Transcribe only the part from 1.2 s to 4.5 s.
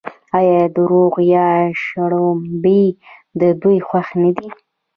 یا شړومبې د دوی خوښ نه دي؟